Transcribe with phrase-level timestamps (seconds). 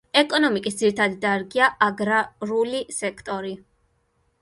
[0.19, 3.57] ეკონომიკის ძირითადი დარგია აგრარული სექტორი.